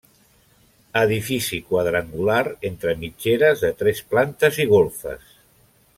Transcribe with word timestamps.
Edifici 1.01 1.59
quadrangular 1.73 2.39
entre 2.71 2.95
mitgeres, 3.03 3.63
de 3.67 3.71
tres 3.83 4.03
plantes 4.15 4.63
i 4.65 4.67
golfes. 4.77 5.33